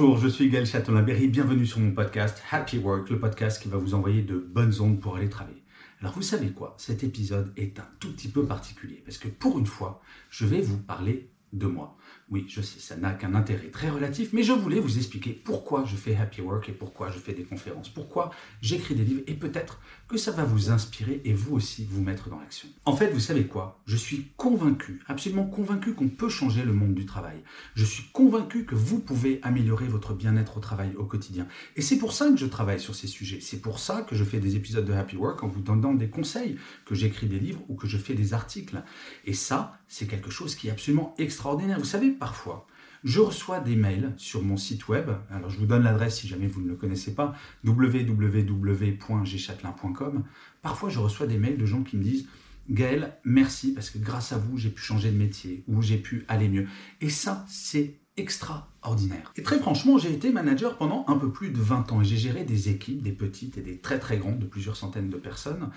[0.00, 3.78] Bonjour, je suis Gaël Châtelain-Berry, bienvenue sur mon podcast Happy Work, le podcast qui va
[3.78, 5.64] vous envoyer de bonnes ondes pour aller travailler.
[6.00, 9.58] Alors vous savez quoi, cet épisode est un tout petit peu particulier parce que pour
[9.58, 11.96] une fois, je vais vous parler de moi.
[12.30, 15.84] Oui, je sais, ça n'a qu'un intérêt très relatif, mais je voulais vous expliquer pourquoi
[15.86, 18.30] je fais Happy Work et pourquoi je fais des conférences, pourquoi
[18.60, 22.28] j'écris des livres et peut-être que ça va vous inspirer et vous aussi vous mettre
[22.28, 22.68] dans l'action.
[22.84, 23.80] En fait, vous savez quoi?
[23.86, 27.42] Je suis convaincu, absolument convaincu qu'on peut changer le monde du travail.
[27.74, 31.46] Je suis convaincu que vous pouvez améliorer votre bien-être au travail au quotidien.
[31.76, 33.40] Et c'est pour ça que je travaille sur ces sujets.
[33.40, 36.08] C'est pour ça que je fais des épisodes de Happy Work en vous donnant des
[36.08, 38.82] conseils, que j'écris des livres ou que je fais des articles.
[39.24, 41.37] Et ça, c'est quelque chose qui est absolument extraordinaire.
[41.42, 42.66] Vous savez, parfois,
[43.04, 45.10] je reçois des mails sur mon site web.
[45.30, 50.24] Alors, je vous donne l'adresse si jamais vous ne le connaissez pas, www.gchatelain.com.
[50.62, 52.26] Parfois, je reçois des mails de gens qui me disent
[52.68, 56.24] Gaël, merci parce que grâce à vous, j'ai pu changer de métier ou j'ai pu
[56.28, 56.66] aller mieux.
[57.00, 59.32] Et ça, c'est extraordinaire.
[59.36, 62.16] Et très franchement, j'ai été manager pendant un peu plus de 20 ans et j'ai
[62.16, 65.70] géré des équipes, des petites et des très très grandes, de plusieurs centaines de personnes.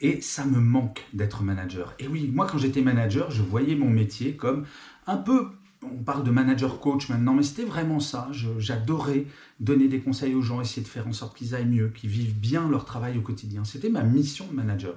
[0.00, 1.94] Et ça me manque d'être manager.
[1.98, 4.66] Et oui, moi quand j'étais manager, je voyais mon métier comme
[5.06, 5.50] un peu
[5.82, 8.28] on parle de manager coach maintenant, mais c'était vraiment ça.
[8.58, 9.26] J'adorais
[9.60, 12.38] donner des conseils aux gens, essayer de faire en sorte qu'ils aillent mieux, qu'ils vivent
[12.38, 13.64] bien leur travail au quotidien.
[13.64, 14.94] C'était ma mission de manager.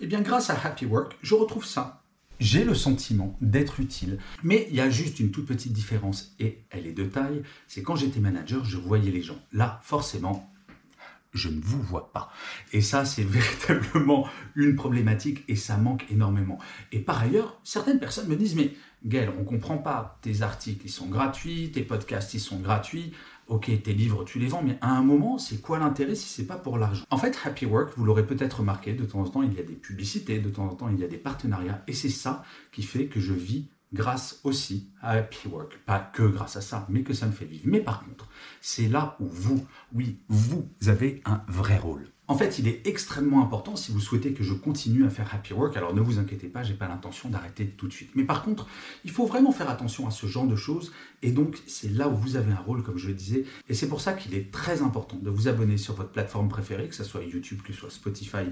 [0.00, 2.02] Et eh bien, grâce à Happy Work, je retrouve ça.
[2.40, 6.62] J'ai le sentiment d'être utile, mais il y a juste une toute petite différence et
[6.70, 7.42] elle est de taille.
[7.66, 9.38] C'est quand j'étais manager, je voyais les gens.
[9.52, 10.48] Là, forcément,
[11.34, 12.30] je ne vous vois pas.
[12.72, 16.58] Et ça, c'est véritablement une problématique et ça manque énormément.
[16.92, 18.72] Et par ailleurs, certaines personnes me disent, mais
[19.04, 23.12] Gaël, on ne comprend pas, tes articles, ils sont gratuits, tes podcasts, ils sont gratuits,
[23.48, 26.46] ok, tes livres, tu les vends, mais à un moment, c'est quoi l'intérêt si c'est
[26.46, 27.04] pas pour l'argent?
[27.10, 29.62] En fait, Happy Work, vous l'aurez peut-être remarqué, de temps en temps, il y a
[29.62, 32.82] des publicités, de temps en temps, il y a des partenariats, et c'est ça qui
[32.82, 35.78] fait que je vis grâce aussi à Happy Work.
[35.86, 37.64] Pas que grâce à ça, mais que ça me fait vivre.
[37.66, 38.28] Mais par contre,
[38.60, 42.06] c'est là où vous, oui, vous avez un vrai rôle.
[42.30, 45.54] En fait, il est extrêmement important si vous souhaitez que je continue à faire Happy
[45.54, 45.74] Work.
[45.78, 48.10] Alors ne vous inquiétez pas, j'ai pas l'intention d'arrêter tout de suite.
[48.14, 48.66] Mais par contre,
[49.06, 50.92] il faut vraiment faire attention à ce genre de choses.
[51.22, 53.44] Et donc, c'est là où vous avez un rôle, comme je le disais.
[53.70, 56.88] Et c'est pour ça qu'il est très important de vous abonner sur votre plateforme préférée,
[56.88, 58.44] que ce soit YouTube, que ce soit Spotify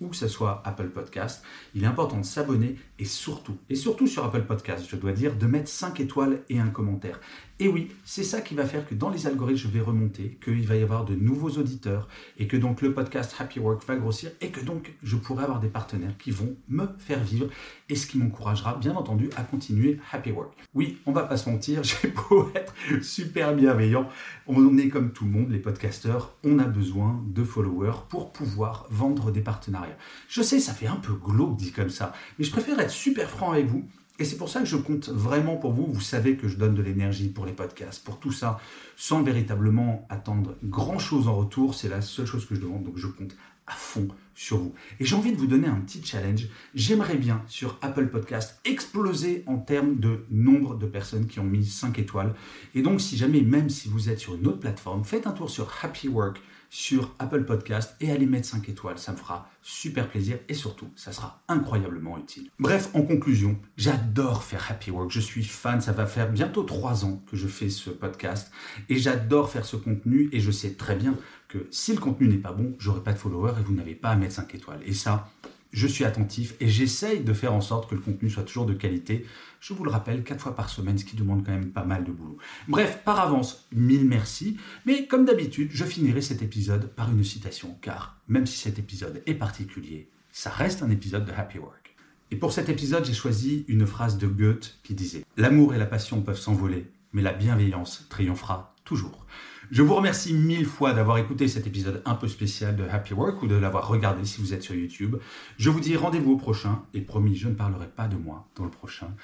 [0.00, 1.42] ou que ce soit Apple Podcast.
[1.74, 5.36] Il est important de s'abonner et surtout, et surtout sur Apple Podcast, je dois dire,
[5.36, 7.20] de mettre 5 étoiles et un commentaire.
[7.60, 10.66] Et oui, c'est ça qui va faire que dans les algorithmes, je vais remonter, qu'il
[10.66, 12.08] va y avoir de nouveaux auditeurs
[12.38, 12.92] et que donc le
[13.38, 16.86] Happy Work va grossir et que donc je pourrai avoir des partenaires qui vont me
[16.98, 17.48] faire vivre
[17.88, 20.52] et ce qui m'encouragera bien entendu à continuer Happy Work.
[20.74, 24.08] Oui, on va pas se mentir, j'ai beau être super bienveillant,
[24.46, 28.86] on est comme tout le monde, les podcasteurs, on a besoin de followers pour pouvoir
[28.90, 29.96] vendre des partenariats.
[30.28, 33.30] Je sais, ça fait un peu glauque dit comme ça, mais je préfère être super
[33.30, 33.84] franc avec vous
[34.18, 35.86] et c'est pour ça que je compte vraiment pour vous.
[35.90, 38.60] Vous savez que je donne de l'énergie pour les podcasts, pour tout ça,
[38.96, 41.74] sans véritablement attendre grand-chose en retour.
[41.74, 43.34] C'est la seule chose que je demande, donc je compte
[43.66, 44.74] à fond sur vous.
[45.00, 46.48] Et j'ai envie de vous donner un petit challenge.
[46.74, 51.64] J'aimerais bien, sur Apple Podcast, exploser en termes de nombre de personnes qui ont mis
[51.64, 52.34] 5 étoiles.
[52.74, 55.50] Et donc, si jamais, même si vous êtes sur une autre plateforme, faites un tour
[55.50, 56.40] sur Happy Work
[56.74, 58.98] sur Apple Podcast et allez mettre 5 étoiles.
[58.98, 62.50] Ça me fera super plaisir et surtout, ça sera incroyablement utile.
[62.58, 65.12] Bref, en conclusion, j'adore faire Happy Work.
[65.12, 65.80] Je suis fan.
[65.80, 68.50] Ça va faire bientôt 3 ans que je fais ce podcast
[68.88, 72.38] et j'adore faire ce contenu et je sais très bien que si le contenu n'est
[72.38, 74.80] pas bon, j'aurai pas de followers et vous n'avez pas à mettre 5 étoiles.
[74.84, 75.30] Et ça,
[75.74, 78.74] je suis attentif et j'essaye de faire en sorte que le contenu soit toujours de
[78.74, 79.26] qualité.
[79.60, 82.04] Je vous le rappelle, quatre fois par semaine, ce qui demande quand même pas mal
[82.04, 82.38] de boulot.
[82.68, 84.56] Bref, par avance, mille merci.
[84.86, 89.22] Mais comme d'habitude, je finirai cet épisode par une citation, car même si cet épisode
[89.26, 91.96] est particulier, ça reste un épisode de Happy Work.
[92.30, 95.86] Et pour cet épisode, j'ai choisi une phrase de Goethe qui disait⁇ L'amour et la
[95.86, 99.26] passion peuvent s'envoler, mais la bienveillance triomphera toujours.
[99.70, 103.42] Je vous remercie mille fois d'avoir écouté cet épisode un peu spécial de Happy Work
[103.42, 105.16] ou de l'avoir regardé si vous êtes sur YouTube.
[105.58, 108.64] Je vous dis rendez-vous au prochain et promis, je ne parlerai pas de moi dans
[108.64, 109.14] le prochain.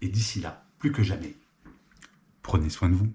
[0.00, 1.34] Et d'ici là, plus que jamais,
[2.42, 3.08] prenez soin de vous.